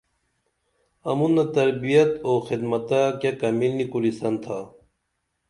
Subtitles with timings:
[1.09, 4.59] امُنہ تربِیت او خدمتہ کیہ کمی نی کُرِسن تھا